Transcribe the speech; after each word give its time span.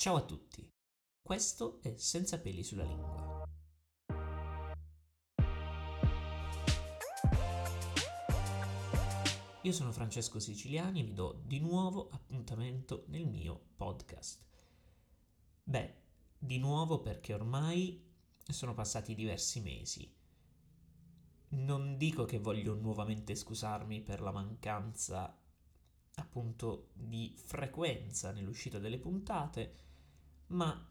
Ciao 0.00 0.14
a 0.14 0.22
tutti, 0.22 0.64
questo 1.20 1.80
è 1.82 1.92
Senza 1.96 2.38
peli 2.38 2.62
sulla 2.62 2.84
lingua. 2.84 3.42
Io 9.62 9.72
sono 9.72 9.90
Francesco 9.90 10.38
Siciliani 10.38 11.00
e 11.00 11.02
vi 11.02 11.14
do 11.14 11.42
di 11.44 11.58
nuovo 11.58 12.10
appuntamento 12.12 13.06
nel 13.08 13.26
mio 13.26 13.70
podcast. 13.74 14.40
Beh, 15.64 15.94
di 16.38 16.58
nuovo 16.58 17.00
perché 17.00 17.34
ormai 17.34 18.00
sono 18.48 18.74
passati 18.74 19.16
diversi 19.16 19.60
mesi. 19.60 20.14
Non 21.48 21.96
dico 21.96 22.24
che 22.24 22.38
voglio 22.38 22.74
nuovamente 22.74 23.34
scusarmi 23.34 24.00
per 24.02 24.20
la 24.20 24.30
mancanza 24.30 25.36
appunto 26.14 26.90
di 26.92 27.34
frequenza 27.36 28.30
nell'uscita 28.30 28.78
delle 28.78 28.98
puntate, 28.98 29.86
ma 30.48 30.86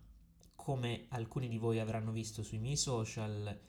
come 0.56 1.06
alcuni 1.10 1.48
di 1.48 1.58
voi 1.58 1.80
avranno 1.80 2.12
visto 2.12 2.44
sui 2.44 2.60
miei 2.60 2.78
social, 2.78 3.60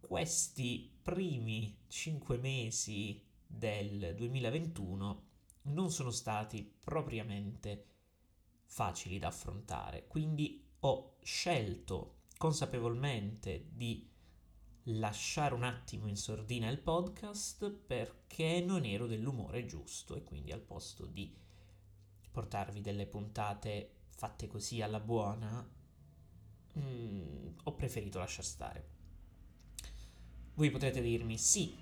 questi 0.00 0.98
primi 1.02 1.78
5 1.86 2.36
mesi 2.38 3.24
del 3.46 4.14
2021 4.16 5.24
non 5.62 5.90
sono 5.90 6.10
stati 6.10 6.62
propriamente 6.84 7.86
facili 8.64 9.18
da 9.18 9.28
affrontare, 9.28 10.06
quindi 10.06 10.64
ho 10.80 11.16
scelto 11.22 12.18
consapevolmente 12.36 13.68
di 13.72 14.08
lasciare 14.90 15.54
un 15.54 15.64
attimo 15.64 16.06
in 16.06 16.16
sordina 16.16 16.68
il 16.68 16.78
podcast 16.78 17.70
perché 17.70 18.60
non 18.60 18.84
ero 18.84 19.06
dell'umore 19.06 19.66
giusto 19.66 20.14
e 20.14 20.22
quindi 20.22 20.52
al 20.52 20.60
posto 20.60 21.06
di 21.06 21.34
portarvi 22.30 22.80
delle 22.80 23.06
puntate 23.06 23.95
fatte 24.16 24.46
così 24.48 24.82
alla 24.82 25.00
buona 25.00 25.68
mh, 26.72 26.80
mm, 26.80 27.48
ho 27.64 27.74
preferito 27.74 28.18
lasciar 28.18 28.44
stare. 28.44 28.94
Voi 30.54 30.70
potrete 30.70 31.02
dirmi 31.02 31.36
sì, 31.36 31.76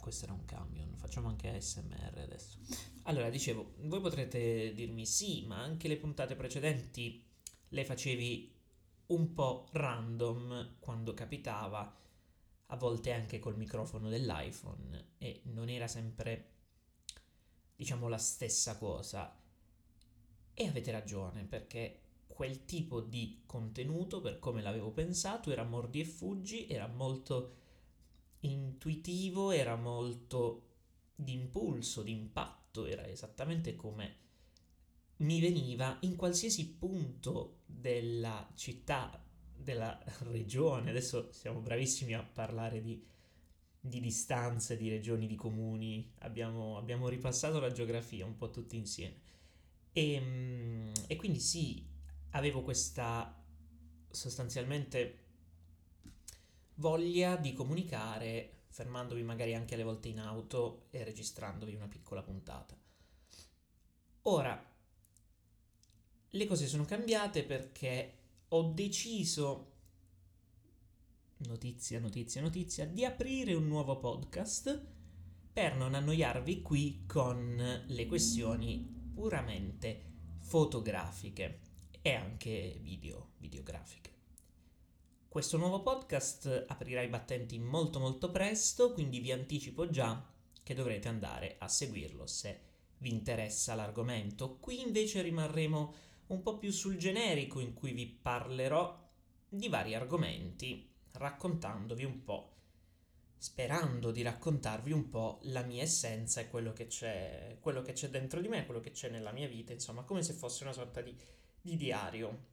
questo 0.00 0.24
era 0.24 0.34
un 0.34 0.44
camion, 0.44 0.94
facciamo 0.96 1.28
anche 1.28 1.48
ASMR 1.48 2.18
adesso. 2.18 2.58
Allora, 3.02 3.28
dicevo, 3.28 3.74
voi 3.82 4.00
potrete 4.00 4.72
dirmi 4.74 5.04
sì, 5.04 5.44
ma 5.46 5.60
anche 5.60 5.88
le 5.88 5.96
puntate 5.96 6.34
precedenti 6.34 7.22
le 7.68 7.84
facevi 7.84 8.52
un 9.06 9.34
po' 9.34 9.68
random 9.72 10.76
quando 10.78 11.12
capitava, 11.12 11.94
a 12.66 12.76
volte 12.76 13.12
anche 13.12 13.38
col 13.38 13.56
microfono 13.56 14.08
dell'iPhone 14.08 15.12
e 15.18 15.42
non 15.44 15.68
era 15.68 15.88
sempre, 15.88 16.52
diciamo, 17.76 18.08
la 18.08 18.18
stessa 18.18 18.78
cosa. 18.78 19.43
E 20.54 20.66
avete 20.66 20.90
ragione, 20.92 21.44
perché 21.44 21.98
quel 22.26 22.64
tipo 22.64 23.00
di 23.00 23.42
contenuto, 23.46 24.20
per 24.20 24.38
come 24.38 24.62
l'avevo 24.62 24.90
pensato, 24.90 25.50
era 25.50 25.64
mordi 25.64 26.00
e 26.00 26.04
fuggi, 26.04 26.68
era 26.68 26.86
molto 26.86 27.54
intuitivo, 28.40 29.50
era 29.50 29.76
molto 29.76 30.62
di 31.14 31.32
impulso, 31.32 32.02
di 32.02 32.12
impatto, 32.12 32.86
era 32.86 33.06
esattamente 33.06 33.76
come 33.76 34.22
mi 35.18 35.40
veniva 35.40 35.96
in 36.00 36.16
qualsiasi 36.16 36.68
punto 36.74 37.60
della 37.66 38.50
città, 38.54 39.22
della 39.56 39.98
regione, 40.30 40.90
adesso 40.90 41.30
siamo 41.32 41.60
bravissimi 41.60 42.14
a 42.14 42.22
parlare 42.22 42.80
di, 42.80 43.02
di 43.80 44.00
distanze, 44.00 44.76
di 44.76 44.88
regioni, 44.88 45.26
di 45.26 45.36
comuni, 45.36 46.12
abbiamo, 46.18 46.76
abbiamo, 46.76 47.08
ripassato 47.08 47.60
la 47.60 47.70
geografia 47.70 48.26
un 48.26 48.36
po' 48.36 48.50
tutti 48.50 48.76
insieme. 48.76 49.23
E, 49.94 50.12
ehm, 50.12 50.92
e 51.06 51.16
quindi 51.16 51.40
sì, 51.40 51.86
avevo 52.30 52.62
questa 52.62 53.42
sostanzialmente 54.10 55.22
voglia 56.74 57.36
di 57.36 57.52
comunicare 57.52 58.64
fermandovi 58.68 59.22
magari 59.22 59.54
anche 59.54 59.74
alle 59.74 59.84
volte 59.84 60.08
in 60.08 60.18
auto 60.18 60.88
e 60.90 61.04
registrandovi 61.04 61.74
una 61.74 61.86
piccola 61.86 62.22
puntata. 62.22 62.76
Ora, 64.22 64.72
le 66.28 66.46
cose 66.46 66.66
sono 66.66 66.84
cambiate 66.84 67.44
perché 67.44 68.18
ho 68.48 68.72
deciso, 68.72 69.72
notizia, 71.46 72.00
notizia, 72.00 72.40
notizia, 72.40 72.84
di 72.84 73.04
aprire 73.04 73.54
un 73.54 73.68
nuovo 73.68 73.98
podcast 73.98 74.84
per 75.52 75.76
non 75.76 75.94
annoiarvi 75.94 76.60
qui 76.62 77.04
con 77.06 77.84
le 77.86 78.06
questioni 78.06 78.93
puramente 79.14 80.12
fotografiche 80.40 81.60
e 82.02 82.12
anche 82.14 82.78
video, 82.82 83.30
videografiche. 83.38 84.10
Questo 85.28 85.56
nuovo 85.56 85.82
podcast 85.82 86.66
aprirà 86.68 87.00
i 87.02 87.08
battenti 87.08 87.58
molto 87.58 87.98
molto 87.98 88.30
presto, 88.30 88.92
quindi 88.92 89.20
vi 89.20 89.32
anticipo 89.32 89.88
già 89.88 90.30
che 90.62 90.74
dovrete 90.74 91.08
andare 91.08 91.56
a 91.58 91.68
seguirlo 91.68 92.26
se 92.26 92.60
vi 92.98 93.10
interessa 93.10 93.74
l'argomento. 93.74 94.58
Qui 94.58 94.80
invece 94.80 95.22
rimarremo 95.22 95.94
un 96.28 96.42
po' 96.42 96.58
più 96.58 96.70
sul 96.70 96.96
generico 96.96 97.60
in 97.60 97.74
cui 97.74 97.92
vi 97.92 98.06
parlerò 98.06 99.02
di 99.48 99.68
vari 99.68 99.94
argomenti, 99.94 100.90
raccontandovi 101.12 102.04
un 102.04 102.24
po', 102.24 102.53
sperando 103.44 104.10
di 104.10 104.22
raccontarvi 104.22 104.90
un 104.90 105.10
po' 105.10 105.38
la 105.42 105.60
mia 105.60 105.82
essenza 105.82 106.40
e 106.40 106.48
quello 106.48 106.72
che 106.72 106.86
c'è, 106.86 107.58
quello 107.60 107.82
che 107.82 107.92
c'è 107.92 108.08
dentro 108.08 108.40
di 108.40 108.48
me, 108.48 108.64
quello 108.64 108.80
che 108.80 108.92
c'è 108.92 109.10
nella 109.10 109.32
mia 109.32 109.46
vita, 109.46 109.74
insomma, 109.74 110.02
come 110.02 110.22
se 110.22 110.32
fosse 110.32 110.62
una 110.62 110.72
sorta 110.72 111.02
di, 111.02 111.14
di 111.60 111.76
diario. 111.76 112.46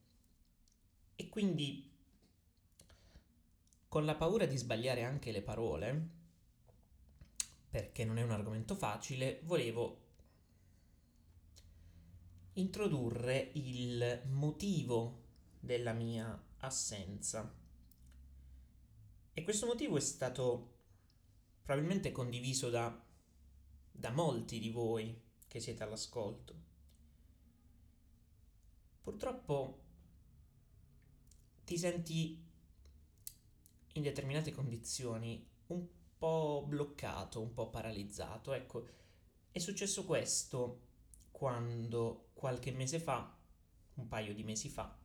E 1.16 1.30
quindi, 1.30 1.90
con 3.88 4.04
la 4.04 4.16
paura 4.16 4.46
di 4.46 4.58
sbagliare 4.58 5.04
anche 5.04 5.32
le 5.32 5.42
parole, 5.42 6.10
perché 7.70 8.04
non 8.04 8.18
è 8.18 8.24
un 8.24 8.32
argomento 8.32 8.76
facile, 8.76 9.40
volevo 9.44 10.00
introdurre 12.56 13.52
il 13.54 14.24
motivo 14.26 15.22
della 15.58 15.94
mia 15.94 16.38
assenza. 16.58 17.50
E 19.34 19.44
questo 19.44 19.66
motivo 19.66 19.96
è 19.96 20.02
stato 20.02 20.71
probabilmente 21.64 22.12
condiviso 22.12 22.70
da, 22.70 23.04
da 23.92 24.12
molti 24.12 24.60
di 24.60 24.70
voi 24.70 25.20
che 25.48 25.60
siete 25.60 25.84
all'ascolto. 25.84 26.56
Purtroppo 29.02 29.80
ti 31.66 31.78
senti 31.78 32.50
in 33.94 34.02
determinate 34.02 34.52
condizioni 34.52 35.46
un 35.68 35.88
po' 36.18 36.66
bloccato, 36.68 37.42
un 37.42 37.54
po' 37.54 37.70
paralizzato. 37.70 38.54
Ecco, 38.54 38.88
è 39.52 39.60
successo 39.60 40.06
questo 40.06 40.90
quando 41.32 42.30
qualche 42.34 42.72
mese 42.72 43.00
fa, 43.00 43.38
un 43.96 44.08
paio 44.08 44.34
di 44.34 44.44
mesi 44.44 44.70
fa, 44.70 44.98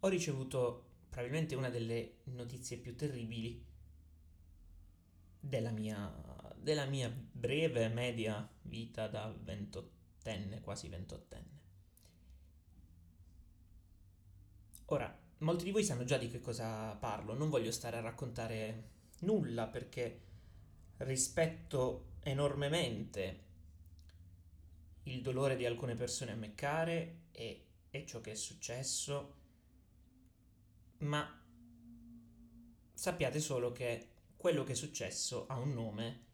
ho 0.00 0.08
ricevuto 0.08 0.88
probabilmente 1.08 1.54
una 1.54 1.70
delle 1.70 2.18
notizie 2.24 2.76
più 2.76 2.94
terribili 2.94 3.66
della 5.40 5.70
mia, 5.70 6.12
della 6.56 6.84
mia 6.84 7.10
breve 7.10 7.88
media 7.88 8.48
vita 8.62 9.08
da 9.08 9.34
ventottenne, 9.36 10.60
quasi 10.60 10.88
ventottenne. 10.88 11.58
Ora, 14.86 15.18
molti 15.38 15.64
di 15.64 15.70
voi 15.70 15.84
sanno 15.84 16.04
già 16.04 16.18
di 16.18 16.28
che 16.28 16.40
cosa 16.40 16.94
parlo, 16.96 17.34
non 17.34 17.48
voglio 17.48 17.70
stare 17.70 17.96
a 17.96 18.00
raccontare 18.00 18.88
nulla 19.20 19.66
perché 19.66 20.28
rispetto 20.98 22.12
enormemente 22.20 23.48
il 25.04 25.22
dolore 25.22 25.56
di 25.56 25.64
alcune 25.64 25.94
persone 25.94 26.32
a 26.32 26.36
me 26.36 26.54
care 26.54 27.20
e, 27.32 27.66
e 27.90 28.06
ciò 28.06 28.20
che 28.20 28.32
è 28.32 28.34
successo, 28.34 29.34
ma 30.98 31.42
sappiate 32.92 33.40
solo 33.40 33.72
che 33.72 34.09
quello 34.40 34.64
che 34.64 34.72
è 34.72 34.74
successo 34.74 35.46
ha 35.48 35.58
un 35.58 35.74
nome 35.74 36.24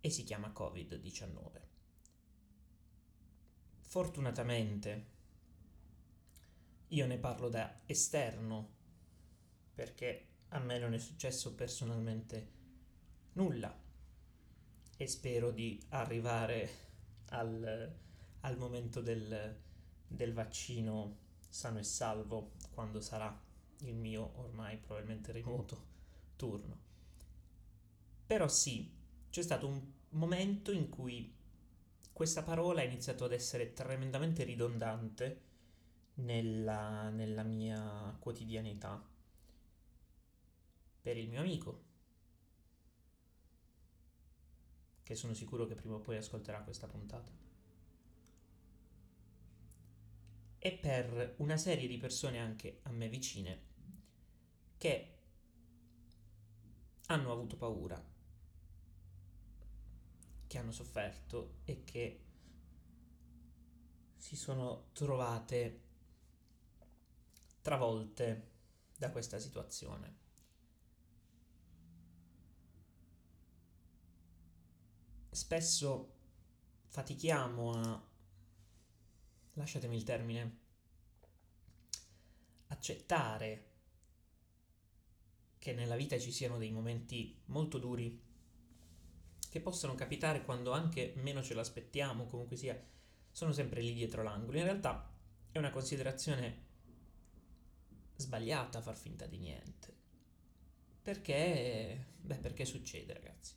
e 0.00 0.08
si 0.08 0.24
chiama 0.24 0.48
Covid-19. 0.48 1.60
Fortunatamente 3.80 5.06
io 6.88 7.06
ne 7.06 7.18
parlo 7.18 7.50
da 7.50 7.80
esterno 7.84 8.70
perché 9.74 10.28
a 10.48 10.58
me 10.60 10.78
non 10.78 10.94
è 10.94 10.98
successo 10.98 11.54
personalmente 11.54 12.50
nulla 13.32 13.78
e 14.96 15.06
spero 15.06 15.50
di 15.50 15.84
arrivare 15.90 16.70
al, 17.26 17.94
al 18.40 18.56
momento 18.56 19.02
del, 19.02 19.60
del 20.06 20.32
vaccino 20.32 21.18
sano 21.46 21.78
e 21.78 21.84
salvo 21.84 22.52
quando 22.70 23.02
sarà 23.02 23.38
il 23.80 23.96
mio 23.96 24.32
ormai 24.38 24.78
probabilmente 24.78 25.30
remoto 25.30 25.84
turno. 26.36 26.91
Però 28.32 28.48
sì, 28.48 28.90
c'è 29.28 29.42
stato 29.42 29.66
un 29.66 29.78
momento 30.12 30.72
in 30.72 30.88
cui 30.88 31.36
questa 32.14 32.42
parola 32.42 32.80
ha 32.80 32.84
iniziato 32.84 33.26
ad 33.26 33.32
essere 33.32 33.74
tremendamente 33.74 34.42
ridondante 34.42 35.40
nella, 36.14 37.10
nella 37.10 37.42
mia 37.42 38.16
quotidianità. 38.18 39.06
Per 41.02 41.14
il 41.14 41.28
mio 41.28 41.40
amico, 41.40 41.82
che 45.02 45.14
sono 45.14 45.34
sicuro 45.34 45.66
che 45.66 45.74
prima 45.74 45.96
o 45.96 46.00
poi 46.00 46.16
ascolterà 46.16 46.62
questa 46.62 46.86
puntata. 46.86 47.30
E 50.58 50.72
per 50.72 51.34
una 51.36 51.58
serie 51.58 51.86
di 51.86 51.98
persone 51.98 52.38
anche 52.38 52.78
a 52.84 52.92
me 52.92 53.10
vicine 53.10 53.60
che 54.78 55.18
hanno 57.08 57.30
avuto 57.30 57.56
paura, 57.56 58.02
che 60.52 60.58
hanno 60.58 60.70
sofferto 60.70 61.60
e 61.64 61.82
che 61.82 62.20
si 64.18 64.36
sono 64.36 64.90
trovate 64.92 65.80
travolte 67.62 68.50
da 68.98 69.10
questa 69.10 69.38
situazione. 69.38 70.16
Spesso 75.30 76.12
fatichiamo 76.88 77.72
a, 77.72 78.08
lasciatemi 79.54 79.96
il 79.96 80.04
termine, 80.04 80.58
accettare 82.66 83.70
che 85.56 85.72
nella 85.72 85.96
vita 85.96 86.18
ci 86.18 86.30
siano 86.30 86.58
dei 86.58 86.72
momenti 86.72 87.40
molto 87.46 87.78
duri 87.78 88.31
che 89.50 89.60
possono 89.60 89.94
capitare 89.94 90.44
quando 90.44 90.72
anche 90.72 91.12
meno 91.16 91.42
ce 91.42 91.54
l'aspettiamo, 91.54 92.26
comunque 92.26 92.56
sia, 92.56 92.80
sono 93.30 93.52
sempre 93.52 93.80
lì 93.80 93.92
dietro 93.92 94.22
l'angolo. 94.22 94.58
In 94.58 94.64
realtà 94.64 95.10
è 95.50 95.58
una 95.58 95.70
considerazione 95.70 96.70
sbagliata 98.16 98.80
far 98.80 98.96
finta 98.96 99.26
di 99.26 99.38
niente. 99.38 99.94
Perché? 101.02 102.06
Beh, 102.20 102.36
perché 102.36 102.64
succede, 102.64 103.12
ragazzi. 103.12 103.54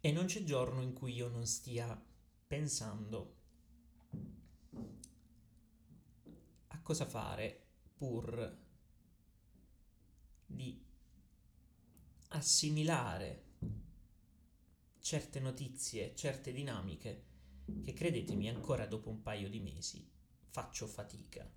E 0.00 0.12
non 0.12 0.26
c'è 0.26 0.42
giorno 0.44 0.80
in 0.80 0.94
cui 0.94 1.12
io 1.12 1.28
non 1.28 1.46
stia 1.46 2.00
pensando 2.46 3.36
a 6.68 6.80
cosa 6.80 7.04
fare 7.04 7.66
pur 7.94 8.56
di 10.46 10.86
assimilare 12.28 13.44
certe 14.98 15.40
notizie, 15.40 16.14
certe 16.14 16.52
dinamiche 16.52 17.24
che 17.82 17.92
credetemi 17.92 18.48
ancora 18.48 18.86
dopo 18.86 19.08
un 19.10 19.22
paio 19.22 19.48
di 19.48 19.60
mesi 19.60 20.06
faccio 20.50 20.86
fatica 20.86 21.48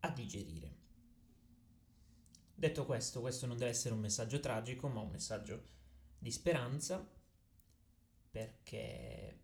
a 0.00 0.10
digerire. 0.10 0.82
Detto 2.54 2.84
questo, 2.84 3.20
questo 3.20 3.46
non 3.46 3.56
deve 3.56 3.70
essere 3.70 3.94
un 3.94 4.00
messaggio 4.00 4.38
tragico, 4.40 4.88
ma 4.88 5.00
un 5.00 5.10
messaggio 5.10 5.62
di 6.18 6.30
speranza, 6.30 7.06
perché 8.30 9.40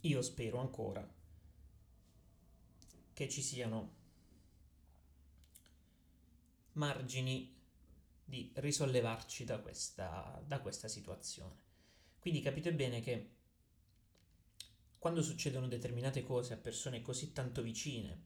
io 0.00 0.22
spero 0.22 0.58
ancora 0.58 1.08
che 3.12 3.28
ci 3.28 3.42
siano 3.42 3.94
margini 6.76 7.54
di 8.24 8.50
risollevarci 8.54 9.44
da 9.44 9.58
questa, 9.58 10.42
da 10.46 10.60
questa 10.60 10.88
situazione. 10.88 11.64
Quindi 12.18 12.40
capite 12.40 12.72
bene 12.72 13.00
che 13.00 13.30
quando 14.98 15.22
succedono 15.22 15.68
determinate 15.68 16.22
cose 16.22 16.54
a 16.54 16.58
persone 16.58 17.02
così 17.02 17.32
tanto 17.32 17.62
vicine 17.62 18.24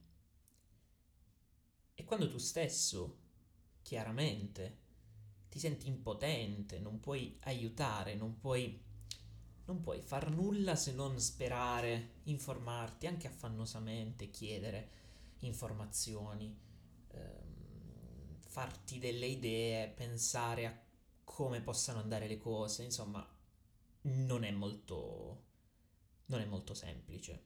e 1.93 2.03
quando 2.03 2.29
tu 2.29 2.39
stesso, 2.39 3.19
chiaramente, 3.83 4.79
ti 5.49 5.59
senti 5.59 5.87
impotente, 5.87 6.79
non 6.79 6.99
puoi 6.99 7.37
aiutare, 7.41 8.15
non 8.15 8.39
puoi 8.39 8.89
non 9.65 9.79
puoi 9.79 10.01
far 10.01 10.29
nulla 10.31 10.75
se 10.75 10.91
non 10.91 11.19
sperare, 11.19 12.15
informarti 12.23 13.07
anche 13.07 13.27
affannosamente, 13.27 14.29
chiedere 14.29 14.89
informazioni, 15.39 16.57
ehm, 17.09 17.50
farti 18.51 18.99
delle 18.99 19.27
idee, 19.27 19.87
pensare 19.87 20.65
a 20.65 20.77
come 21.23 21.61
possano 21.61 21.99
andare 21.99 22.27
le 22.27 22.37
cose, 22.37 22.83
insomma, 22.83 23.25
non 24.01 24.43
è 24.43 24.51
molto 24.51 25.43
non 26.25 26.41
è 26.41 26.45
molto 26.45 26.73
semplice. 26.73 27.43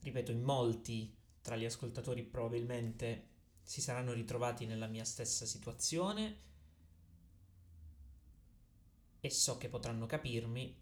Ripeto, 0.00 0.32
in 0.32 0.42
molti 0.42 1.14
tra 1.40 1.56
gli 1.56 1.64
ascoltatori 1.64 2.22
probabilmente 2.22 3.26
si 3.62 3.80
saranno 3.80 4.12
ritrovati 4.12 4.66
nella 4.66 4.86
mia 4.86 5.04
stessa 5.04 5.46
situazione 5.46 6.46
e 9.20 9.30
so 9.30 9.56
che 9.58 9.68
potranno 9.68 10.06
capirmi, 10.06 10.76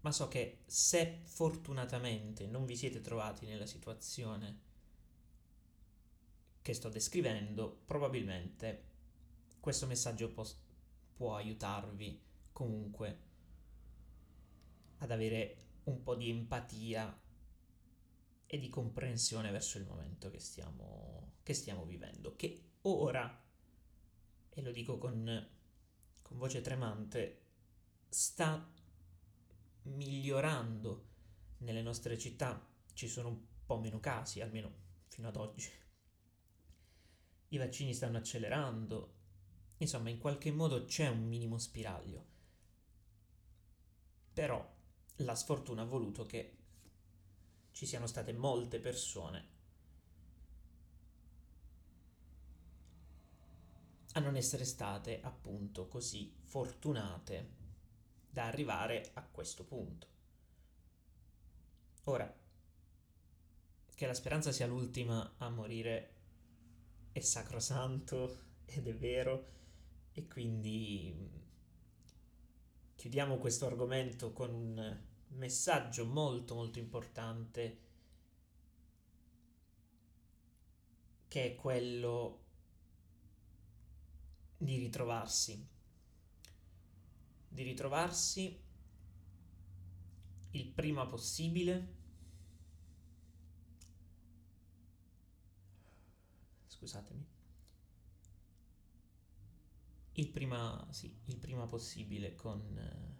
ma 0.00 0.12
so 0.12 0.28
che 0.28 0.60
se 0.66 1.20
fortunatamente 1.24 2.46
non 2.46 2.66
vi 2.66 2.76
siete 2.76 3.00
trovati 3.00 3.46
nella 3.46 3.66
situazione 3.66 4.72
che 6.64 6.72
sto 6.72 6.88
descrivendo, 6.88 7.82
probabilmente 7.84 8.92
questo 9.60 9.86
messaggio 9.86 10.32
può, 10.32 10.46
può 11.12 11.36
aiutarvi 11.36 12.18
comunque 12.52 13.18
ad 14.96 15.10
avere 15.10 15.56
un 15.84 16.02
po' 16.02 16.14
di 16.14 16.30
empatia 16.30 17.20
e 18.46 18.58
di 18.58 18.70
comprensione 18.70 19.50
verso 19.50 19.76
il 19.76 19.84
momento 19.84 20.30
che 20.30 20.38
stiamo, 20.38 21.34
che 21.42 21.52
stiamo 21.52 21.84
vivendo, 21.84 22.34
che 22.34 22.76
ora, 22.80 23.44
e 24.48 24.62
lo 24.62 24.72
dico 24.72 24.96
con, 24.96 25.46
con 26.22 26.38
voce 26.38 26.62
tremante, 26.62 27.42
sta 28.08 28.72
migliorando 29.82 31.08
nelle 31.58 31.82
nostre 31.82 32.16
città. 32.16 32.66
Ci 32.94 33.06
sono 33.06 33.28
un 33.28 33.40
po' 33.66 33.78
meno 33.78 34.00
casi, 34.00 34.40
almeno 34.40 34.72
fino 35.08 35.28
ad 35.28 35.36
oggi. 35.36 35.82
I 37.48 37.56
vaccini 37.58 37.94
stanno 37.94 38.18
accelerando. 38.18 39.12
Insomma, 39.78 40.10
in 40.10 40.18
qualche 40.18 40.50
modo 40.50 40.84
c'è 40.84 41.08
un 41.08 41.26
minimo 41.26 41.58
spiraglio. 41.58 42.24
Però 44.32 44.72
la 45.18 45.34
sfortuna 45.34 45.82
ha 45.82 45.86
voluto 45.86 46.24
che 46.24 46.56
ci 47.72 47.86
siano 47.86 48.06
state 48.06 48.32
molte 48.32 48.78
persone 48.78 49.52
a 54.16 54.20
non 54.20 54.36
essere 54.36 54.64
state 54.64 55.20
appunto 55.22 55.88
così 55.88 56.32
fortunate 56.44 57.62
da 58.30 58.46
arrivare 58.46 59.10
a 59.14 59.22
questo 59.22 59.64
punto. 59.64 60.06
Ora, 62.04 62.32
che 63.94 64.06
la 64.06 64.14
speranza 64.14 64.52
sia 64.52 64.66
l'ultima 64.66 65.34
a 65.38 65.48
morire 65.48 66.13
è 67.14 67.20
sacrosanto 67.20 68.38
ed 68.64 68.88
è 68.88 68.94
vero 68.96 69.52
e 70.10 70.26
quindi 70.26 71.14
mm, 71.14 71.26
chiudiamo 72.96 73.38
questo 73.38 73.66
argomento 73.66 74.32
con 74.32 74.52
un 74.52 75.00
messaggio 75.28 76.06
molto 76.06 76.56
molto 76.56 76.80
importante 76.80 77.78
che 81.28 81.44
è 81.52 81.54
quello 81.54 82.40
di 84.56 84.76
ritrovarsi 84.76 85.68
di 87.54 87.62
ritrovarsi 87.62 88.60
il 90.50 90.66
prima 90.66 91.06
possibile. 91.06 91.93
Scusatemi. 96.84 97.26
Il 100.12 100.28
prima, 100.28 100.86
sì, 100.90 101.18
il 101.24 101.38
prima 101.38 101.64
possibile 101.66 102.34
con, 102.34 103.16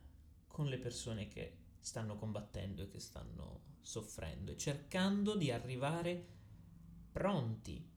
con 0.47 0.67
le 0.67 0.79
persone 0.79 1.29
che 1.29 1.57
stanno 1.81 2.17
combattendo 2.17 2.83
e 2.83 2.89
che 2.89 3.01
stanno 3.01 3.63
soffrendo 3.81 4.53
e 4.53 4.59
cercando 4.59 5.35
di 5.35 5.51
arrivare 5.51 6.27
pronti, 7.11 7.91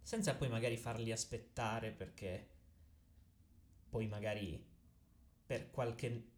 senza 0.00 0.34
poi 0.34 0.48
magari 0.48 0.78
farli 0.78 1.12
aspettare 1.12 1.92
perché 1.92 2.48
poi 3.90 4.06
magari 4.08 4.66
per 5.44 5.70
qualche 5.70 6.30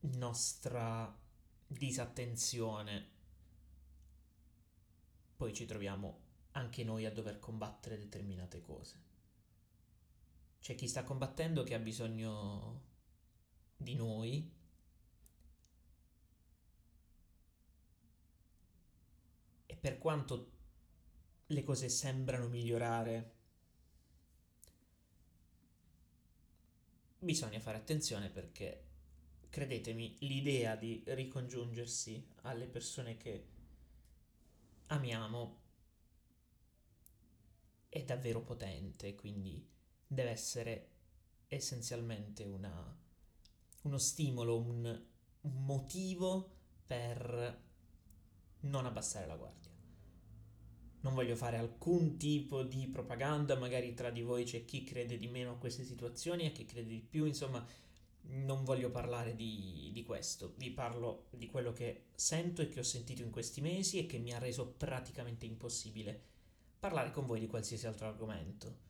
nostra 0.00 1.14
disattenzione 1.66 3.08
poi 5.36 5.52
ci 5.52 5.66
troviamo 5.66 6.28
anche 6.60 6.84
noi 6.84 7.06
a 7.06 7.12
dover 7.12 7.38
combattere 7.38 7.98
determinate 7.98 8.60
cose. 8.60 9.08
c'è 10.60 10.74
chi 10.74 10.86
sta 10.86 11.04
combattendo 11.04 11.62
che 11.64 11.74
ha 11.74 11.78
bisogno 11.78 12.82
di 13.76 13.94
noi. 13.94 14.52
E 19.66 19.74
per 19.76 19.98
quanto 19.98 20.50
le 21.46 21.64
cose 21.64 21.88
sembrano 21.88 22.48
migliorare, 22.48 23.34
bisogna 27.18 27.58
fare 27.58 27.78
attenzione 27.78 28.28
perché, 28.28 28.84
credetemi, 29.48 30.16
l'idea 30.20 30.76
di 30.76 31.02
ricongiungersi 31.06 32.22
alle 32.42 32.66
persone 32.66 33.16
che 33.16 33.46
amiamo 34.88 35.59
è 37.90 38.04
davvero 38.04 38.40
potente, 38.40 39.14
quindi 39.16 39.68
deve 40.06 40.30
essere 40.30 40.88
essenzialmente 41.48 42.44
una, 42.44 42.96
uno 43.82 43.98
stimolo, 43.98 44.58
un, 44.58 45.02
un 45.40 45.64
motivo 45.64 46.48
per 46.86 47.62
non 48.60 48.86
abbassare 48.86 49.26
la 49.26 49.36
guardia. 49.36 49.68
Non 51.02 51.14
voglio 51.14 51.34
fare 51.34 51.56
alcun 51.56 52.16
tipo 52.16 52.62
di 52.62 52.86
propaganda, 52.86 53.56
magari 53.56 53.92
tra 53.94 54.10
di 54.10 54.22
voi 54.22 54.44
c'è 54.44 54.64
chi 54.64 54.84
crede 54.84 55.18
di 55.18 55.26
meno 55.26 55.52
a 55.52 55.58
queste 55.58 55.82
situazioni 55.82 56.44
e 56.44 56.52
chi 56.52 56.64
crede 56.64 56.88
di 56.88 57.00
più, 57.00 57.24
insomma, 57.24 57.66
non 58.22 58.62
voglio 58.64 58.90
parlare 58.90 59.34
di, 59.34 59.90
di, 59.92 60.04
questo, 60.04 60.54
vi 60.58 60.70
parlo 60.70 61.26
di 61.30 61.46
quello 61.46 61.72
che 61.72 62.04
sento 62.14 62.62
e 62.62 62.68
che 62.68 62.80
ho 62.80 62.84
sentito 62.84 63.22
in 63.22 63.30
questi 63.30 63.60
mesi 63.60 63.98
e 63.98 64.06
che 64.06 64.18
mi 64.18 64.32
ha 64.32 64.38
reso 64.38 64.68
praticamente 64.68 65.46
impossibile 65.46 66.28
parlare 66.80 67.10
con 67.10 67.26
voi 67.26 67.38
di 67.38 67.46
qualsiasi 67.46 67.86
altro 67.86 68.06
argomento. 68.06 68.88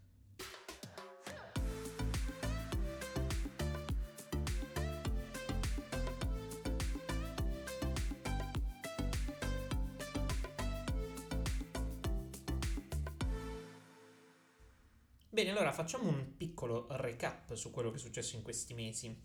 Bene, 15.29 15.51
allora 15.51 15.73
facciamo 15.73 16.09
un 16.09 16.37
piccolo 16.37 16.87
recap 16.91 17.55
su 17.55 17.71
quello 17.71 17.91
che 17.91 17.97
è 17.97 18.01
successo 18.01 18.37
in 18.37 18.43
questi 18.43 18.75
mesi. 18.75 19.21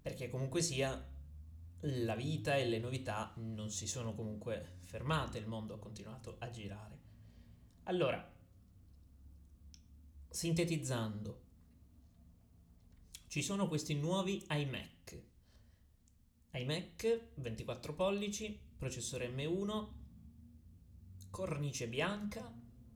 Perché 0.00 0.28
comunque 0.30 0.62
sia, 0.62 1.11
la 1.84 2.14
vita 2.14 2.56
e 2.56 2.66
le 2.66 2.78
novità 2.78 3.32
non 3.36 3.70
si 3.70 3.86
sono 3.86 4.14
comunque 4.14 4.78
fermate, 4.82 5.38
il 5.38 5.46
mondo 5.46 5.74
ha 5.74 5.78
continuato 5.78 6.36
a 6.38 6.50
girare. 6.50 7.00
Allora, 7.84 8.30
sintetizzando, 10.28 11.40
ci 13.26 13.42
sono 13.42 13.66
questi 13.66 13.94
nuovi 13.94 14.44
iMac. 14.48 15.22
iMac 16.52 17.28
24 17.34 17.94
pollici, 17.94 18.60
processore 18.76 19.28
M1, 19.28 19.88
cornice 21.30 21.88
bianca, 21.88 22.54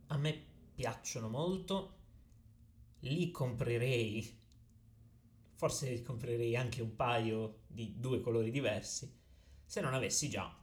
a 0.08 0.16
me 0.16 0.44
piacciono 0.74 1.28
molto, 1.28 1.94
li 3.00 3.30
comprerei, 3.30 4.44
forse 5.56 6.02
comprerei 6.02 6.54
anche 6.54 6.82
un 6.82 6.94
paio 6.94 7.60
di 7.66 7.94
due 7.98 8.20
colori 8.20 8.50
diversi, 8.50 9.12
se 9.64 9.80
non 9.80 9.94
avessi 9.94 10.28
già 10.28 10.54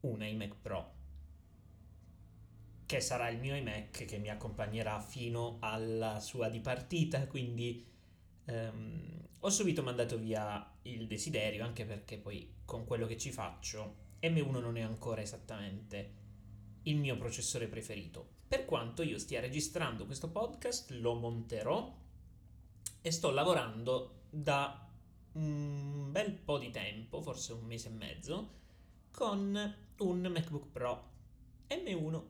un 0.00 0.22
iMac 0.22 0.56
Pro, 0.60 0.94
che 2.86 3.00
sarà 3.00 3.28
il 3.28 3.38
mio 3.38 3.54
iMac 3.54 4.04
che 4.06 4.18
mi 4.18 4.30
accompagnerà 4.30 4.98
fino 5.00 5.58
alla 5.60 6.20
sua 6.20 6.48
dipartita, 6.48 7.26
quindi 7.26 7.86
um, 8.46 9.28
ho 9.38 9.50
subito 9.50 9.82
mandato 9.82 10.18
via 10.18 10.74
il 10.82 11.06
desiderio, 11.06 11.64
anche 11.64 11.84
perché 11.84 12.18
poi 12.18 12.56
con 12.64 12.84
quello 12.84 13.06
che 13.06 13.18
ci 13.18 13.30
faccio 13.30 14.08
M1 14.22 14.60
non 14.60 14.76
è 14.76 14.80
ancora 14.80 15.20
esattamente 15.20 16.18
il 16.84 16.96
mio 16.96 17.16
processore 17.16 17.68
preferito. 17.68 18.38
Per 18.48 18.64
quanto 18.64 19.02
io 19.02 19.18
stia 19.18 19.40
registrando 19.40 20.06
questo 20.06 20.30
podcast, 20.30 20.90
lo 20.92 21.14
monterò 21.14 21.96
e 23.02 23.10
sto 23.10 23.30
lavorando 23.30 24.19
da 24.30 24.88
un 25.32 26.10
bel 26.10 26.32
po' 26.32 26.58
di 26.58 26.70
tempo, 26.70 27.20
forse 27.20 27.52
un 27.52 27.64
mese 27.64 27.88
e 27.88 27.92
mezzo, 27.92 28.58
con 29.10 29.74
un 29.98 30.20
MacBook 30.20 30.68
Pro 30.68 31.10
M1 31.68 32.22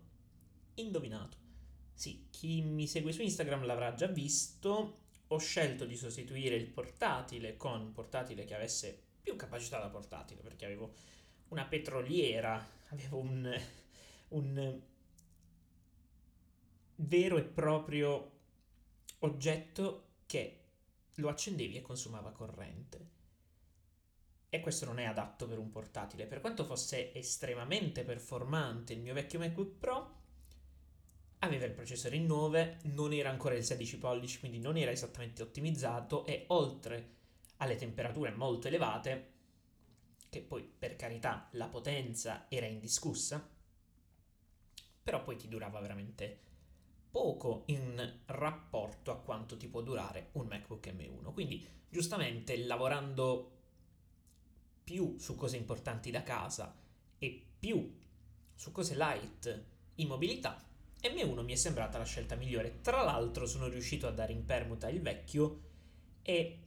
indovinato. 0.74 1.36
Sì, 1.94 2.28
chi 2.30 2.62
mi 2.62 2.86
segue 2.86 3.12
su 3.12 3.22
Instagram 3.22 3.64
l'avrà 3.64 3.94
già 3.94 4.06
visto. 4.06 4.98
Ho 5.28 5.38
scelto 5.38 5.84
di 5.84 5.96
sostituire 5.96 6.56
il 6.56 6.66
portatile 6.66 7.56
con 7.56 7.80
un 7.80 7.92
portatile 7.92 8.44
che 8.44 8.54
avesse 8.54 8.98
più 9.20 9.36
capacità 9.36 9.78
da 9.78 9.88
portatile 9.88 10.40
perché 10.40 10.64
avevo 10.64 10.94
una 11.48 11.64
petroliera, 11.66 12.66
avevo 12.88 13.18
un, 13.18 13.60
un 14.28 14.80
vero 16.96 17.36
e 17.36 17.42
proprio 17.42 18.38
oggetto 19.20 20.06
che 20.26 20.59
lo 21.14 21.28
accendevi 21.28 21.76
e 21.76 21.82
consumava 21.82 22.32
corrente. 22.32 23.18
E 24.48 24.60
questo 24.60 24.84
non 24.84 24.98
è 24.98 25.04
adatto 25.04 25.46
per 25.46 25.58
un 25.58 25.70
portatile. 25.70 26.26
Per 26.26 26.40
quanto 26.40 26.64
fosse 26.64 27.14
estremamente 27.14 28.02
performante 28.02 28.92
il 28.92 29.00
mio 29.00 29.14
vecchio 29.14 29.38
MacBook 29.38 29.78
Pro, 29.78 30.18
aveva 31.40 31.66
il 31.66 31.72
processore 31.72 32.16
in 32.16 32.26
9, 32.26 32.78
non 32.84 33.12
era 33.12 33.30
ancora 33.30 33.54
il 33.54 33.64
16 33.64 33.98
pollici, 33.98 34.38
quindi 34.38 34.58
non 34.58 34.76
era 34.76 34.90
esattamente 34.90 35.42
ottimizzato 35.42 36.26
e 36.26 36.44
oltre 36.48 37.18
alle 37.58 37.76
temperature 37.76 38.30
molto 38.30 38.68
elevate, 38.68 39.32
che 40.28 40.40
poi 40.40 40.62
per 40.62 40.96
carità 40.96 41.48
la 41.52 41.66
potenza 41.66 42.46
era 42.48 42.66
indiscussa, 42.66 43.46
però 45.02 45.22
poi 45.22 45.36
ti 45.36 45.48
durava 45.48 45.80
veramente 45.80 46.48
poco 47.10 47.64
in 47.66 48.20
rapporto 48.26 49.10
a 49.10 49.16
quanto 49.16 49.56
ti 49.56 49.66
può 49.66 49.82
durare 49.82 50.28
un 50.32 50.46
MacBook 50.46 50.86
M1. 50.86 51.32
Quindi, 51.32 51.66
giustamente, 51.88 52.56
lavorando 52.64 53.58
più 54.84 55.16
su 55.18 55.34
cose 55.36 55.56
importanti 55.56 56.10
da 56.10 56.22
casa 56.22 56.76
e 57.18 57.46
più 57.58 57.98
su 58.54 58.72
cose 58.72 58.94
light 58.96 59.64
in 59.96 60.06
mobilità, 60.06 60.62
M1 61.02 61.44
mi 61.44 61.52
è 61.52 61.56
sembrata 61.56 61.98
la 61.98 62.04
scelta 62.04 62.36
migliore. 62.36 62.80
Tra 62.80 63.02
l'altro, 63.02 63.46
sono 63.46 63.68
riuscito 63.68 64.06
a 64.06 64.12
dare 64.12 64.32
in 64.32 64.44
permuta 64.44 64.88
il 64.88 65.00
vecchio 65.00 65.68
e 66.22 66.58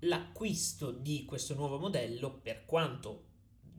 l'acquisto 0.00 0.90
di 0.90 1.24
questo 1.24 1.54
nuovo 1.54 1.78
modello, 1.78 2.32
per 2.32 2.64
quanto 2.66 3.32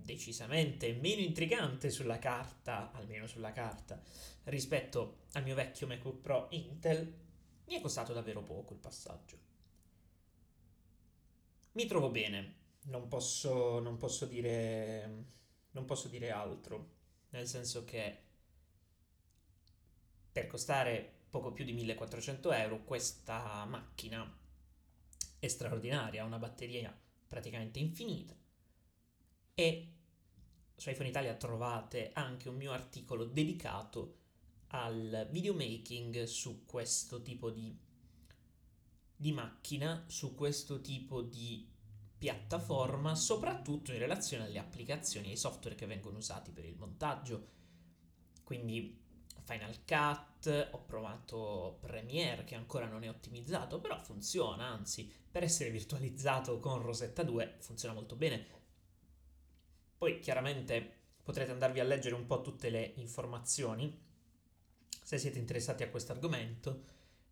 decisamente 0.05 0.93
meno 0.93 1.21
intrigante 1.21 1.89
sulla 1.89 2.19
carta, 2.19 2.91
almeno 2.91 3.27
sulla 3.27 3.51
carta, 3.51 4.01
rispetto 4.45 5.23
al 5.33 5.43
mio 5.43 5.55
vecchio 5.55 5.87
MacBook 5.87 6.21
Pro 6.21 6.47
Intel, 6.51 7.13
mi 7.65 7.75
è 7.75 7.81
costato 7.81 8.13
davvero 8.13 8.43
poco 8.43 8.73
il 8.73 8.79
passaggio. 8.79 9.37
Mi 11.71 11.87
trovo 11.87 12.09
bene, 12.09 12.53
non 12.83 13.07
posso, 13.07 13.79
non 13.79 13.97
posso, 13.97 14.25
dire, 14.25 15.25
non 15.71 15.85
posso 15.85 16.07
dire 16.07 16.29
altro, 16.29 16.93
nel 17.29 17.47
senso 17.47 17.83
che 17.83 18.19
per 20.31 20.47
costare 20.47 21.23
poco 21.29 21.51
più 21.51 21.65
di 21.65 21.73
1400 21.73 22.51
euro 22.51 22.83
questa 22.83 23.65
macchina 23.65 24.31
è 25.39 25.47
straordinaria, 25.47 26.23
ha 26.23 26.25
una 26.25 26.37
batteria 26.37 26.97
praticamente 27.27 27.79
infinita 27.79 28.35
e 29.55 29.94
su 30.75 30.89
iPhone 30.89 31.09
Italia 31.09 31.35
trovate 31.35 32.11
anche 32.13 32.49
un 32.49 32.55
mio 32.55 32.71
articolo 32.71 33.25
dedicato 33.25 34.17
al 34.67 35.27
videomaking 35.31 36.23
su 36.23 36.65
questo 36.65 37.21
tipo 37.21 37.49
di, 37.49 37.75
di 39.15 39.31
macchina, 39.31 40.03
su 40.07 40.35
questo 40.35 40.81
tipo 40.81 41.21
di 41.21 41.65
piattaforma, 42.17 43.15
soprattutto 43.15 43.91
in 43.91 43.99
relazione 43.99 44.45
alle 44.45 44.59
applicazioni 44.59 45.27
e 45.27 45.31
ai 45.31 45.37
software 45.37 45.75
che 45.75 45.85
vengono 45.85 46.17
usati 46.17 46.51
per 46.51 46.65
il 46.65 46.75
montaggio. 46.75 47.53
Quindi 48.43 49.03
Final 49.45 49.85
Cut, 49.85 50.69
ho 50.71 50.83
provato 50.85 51.77
Premiere 51.79 52.43
che 52.43 52.55
ancora 52.55 52.87
non 52.87 53.03
è 53.03 53.09
ottimizzato, 53.09 53.79
però 53.79 54.01
funziona, 54.01 54.65
anzi, 54.65 55.11
per 55.31 55.43
essere 55.43 55.69
virtualizzato 55.69 56.59
con 56.59 56.81
Rosetta 56.81 57.23
2 57.23 57.57
funziona 57.59 57.93
molto 57.93 58.15
bene. 58.15 58.63
Poi 60.05 60.19
chiaramente 60.19 60.87
potrete 61.23 61.49
andarvi 61.49 61.79
a 61.79 61.83
leggere 61.83 62.13
un 62.13 62.27
po' 62.27 62.41
tutte 62.41 62.69
le 62.69 62.93
informazioni 62.97 63.91
se 65.01 65.17
siete 65.17 65.39
interessati 65.39 65.81
a 65.81 65.89
questo 65.89 66.11
argomento 66.11 66.83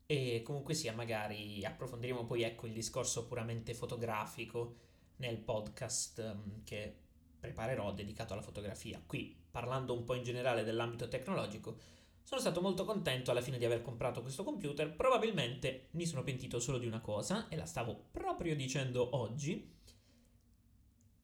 e 0.08 0.42
comunque 0.44 0.74
sia 0.74 0.92
magari 0.92 1.64
approfondiremo 1.64 2.26
poi 2.26 2.42
ecco 2.42 2.66
il 2.66 2.74
discorso 2.74 3.28
puramente 3.28 3.76
fotografico 3.76 4.78
nel 5.18 5.38
podcast 5.38 6.18
um, 6.34 6.64
che 6.64 6.98
preparerò 7.40 7.94
dedicato 7.94 8.34
alla 8.34 8.42
fotografia. 8.42 9.00
Qui 9.06 9.40
parlando 9.52 9.94
un 9.94 10.04
po' 10.04 10.16
in 10.16 10.24
generale 10.24 10.64
dell'ambito 10.64 11.08
tecnologico, 11.08 11.78
Sono 12.24 12.42
stato 12.42 12.60
molto 12.60 12.86
contento 12.86 13.30
alla 13.30 13.42
fine 13.42 13.60
di 13.60 13.66
aver 13.66 13.84
comprato 13.84 14.24
questo 14.24 14.44
computer, 14.44 14.96
probabilmente 14.96 15.90
mi 15.92 16.08
sono 16.08 16.24
pentito 16.24 16.60
solo 16.60 16.80
di 16.80 16.88
una 16.88 17.02
cosa, 17.02 17.50
e 17.50 17.56
la 17.56 17.66
stavo 17.66 18.06
proprio 18.10 18.56
dicendo 18.56 19.16
oggi. 19.16 19.73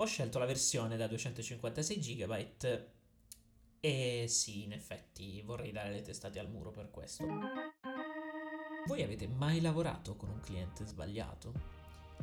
Ho 0.01 0.06
scelto 0.06 0.39
la 0.39 0.46
versione 0.46 0.96
da 0.96 1.08
256 1.08 2.00
GB 2.00 2.86
e 3.82 4.25
sì, 4.29 4.63
in 4.63 4.72
effetti 4.72 5.41
vorrei 5.41 5.74
dare 5.74 5.91
le 5.91 6.01
testate 6.01 6.39
al 6.39 6.50
muro 6.50 6.72
per 6.72 6.89
questo. 6.89 7.27
Voi 8.86 9.03
avete 9.03 9.27
mai 9.27 9.60
lavorato 9.60 10.15
con 10.15 10.29
un 10.29 10.39
cliente 10.39 10.86
sbagliato? 10.86 11.51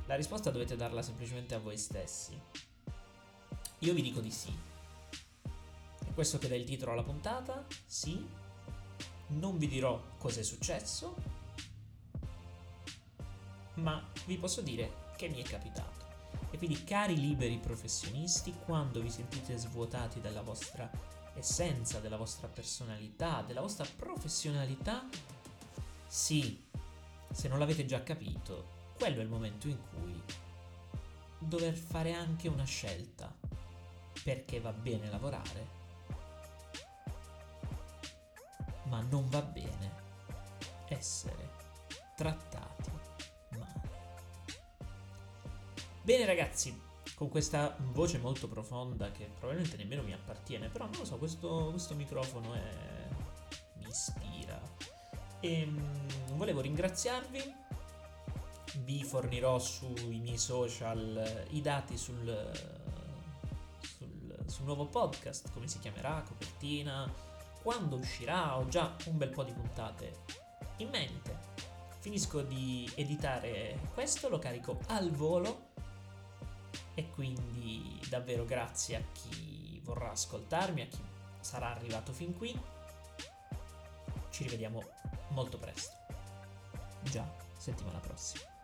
La 0.06 0.14
risposta 0.14 0.50
dovete 0.50 0.74
darla 0.74 1.02
semplicemente 1.02 1.54
a 1.54 1.58
voi 1.58 1.76
stessi. 1.76 2.40
Io 3.80 3.92
vi 3.92 4.00
dico 4.00 4.20
di 4.20 4.30
sì. 4.30 4.58
È 6.02 6.14
questo 6.14 6.38
che 6.38 6.48
dà 6.48 6.54
il 6.54 6.64
titolo 6.64 6.92
alla 6.92 7.02
puntata? 7.02 7.66
Sì. 7.84 8.26
Non 9.28 9.58
vi 9.58 9.68
dirò 9.68 10.02
cosa 10.16 10.40
è 10.40 10.44
successo, 10.44 11.14
ma 13.74 14.02
vi 14.24 14.38
posso 14.38 14.62
dire 14.62 15.12
che 15.18 15.28
mi 15.28 15.42
è 15.42 15.44
capitato. 15.44 15.95
E 16.56 16.58
quindi, 16.58 16.84
cari 16.84 17.20
liberi 17.20 17.58
professionisti, 17.58 18.54
quando 18.64 19.02
vi 19.02 19.10
sentite 19.10 19.58
svuotati 19.58 20.22
dalla 20.22 20.40
vostra 20.40 20.90
essenza, 21.34 22.00
della 22.00 22.16
vostra 22.16 22.48
personalità, 22.48 23.42
della 23.46 23.60
vostra 23.60 23.86
professionalità, 23.94 25.06
sì, 26.06 26.64
se 27.30 27.48
non 27.48 27.58
l'avete 27.58 27.84
già 27.84 28.02
capito, 28.02 28.94
quello 28.96 29.18
è 29.18 29.22
il 29.22 29.28
momento 29.28 29.68
in 29.68 29.76
cui 29.90 30.18
dover 31.40 31.74
fare 31.74 32.14
anche 32.14 32.48
una 32.48 32.64
scelta. 32.64 33.30
Perché 34.24 34.58
va 34.58 34.72
bene 34.72 35.10
lavorare, 35.10 35.68
ma 38.84 39.02
non 39.02 39.28
va 39.28 39.42
bene 39.42 39.92
essere 40.88 41.50
trattati 42.16 43.05
Bene 46.06 46.24
ragazzi, 46.24 46.80
con 47.16 47.28
questa 47.28 47.74
voce 47.80 48.18
molto 48.18 48.46
profonda 48.46 49.10
che 49.10 49.24
probabilmente 49.24 49.76
nemmeno 49.76 50.04
mi 50.04 50.12
appartiene, 50.12 50.68
però 50.68 50.84
non 50.84 50.98
lo 50.98 51.04
so, 51.04 51.18
questo, 51.18 51.70
questo 51.70 51.96
microfono 51.96 52.54
è... 52.54 53.08
mi 53.78 53.88
ispira. 53.88 54.56
E 55.40 55.64
um, 55.64 56.36
volevo 56.36 56.60
ringraziarvi 56.60 57.42
vi 58.84 59.02
fornirò 59.02 59.58
sui 59.58 60.20
miei 60.20 60.38
social 60.38 61.44
i 61.50 61.60
dati 61.60 61.98
sul, 61.98 62.52
sul, 63.80 64.44
sul, 64.46 64.64
nuovo 64.64 64.86
podcast, 64.86 65.50
come 65.50 65.66
si 65.66 65.80
chiamerà, 65.80 66.22
copertina, 66.24 67.12
quando 67.64 67.96
uscirà, 67.96 68.56
ho 68.56 68.68
già 68.68 68.94
un 69.06 69.18
bel 69.18 69.30
po' 69.30 69.42
di 69.42 69.50
puntate 69.50 70.22
in 70.76 70.88
mente. 70.88 71.36
Finisco 71.98 72.42
di 72.42 72.88
editare 72.94 73.90
questo, 73.92 74.28
lo 74.28 74.38
carico 74.38 74.78
al 74.86 75.10
volo 75.10 75.74
e 76.96 77.10
quindi 77.10 78.00
davvero 78.08 78.46
grazie 78.46 78.96
a 78.96 79.02
chi 79.12 79.78
vorrà 79.84 80.10
ascoltarmi, 80.12 80.80
a 80.80 80.86
chi 80.86 81.02
sarà 81.40 81.68
arrivato 81.68 82.12
fin 82.12 82.34
qui. 82.34 82.58
Ci 84.30 84.42
rivediamo 84.44 84.82
molto 85.28 85.58
presto. 85.58 85.94
Già, 87.02 87.30
settimana 87.58 87.98
prossima. 87.98 88.55